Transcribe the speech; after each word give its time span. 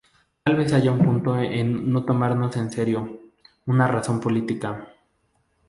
Tal 0.43 0.55
vez 0.55 0.73
haya 0.73 0.91
un 0.91 1.05
punto 1.05 1.37
en 1.39 1.91
no 1.93 2.03
tomarlos 2.05 2.57
en 2.57 2.71
serio, 2.71 3.21
una 3.67 3.87
razón 3.87 4.19
política. 4.19 4.87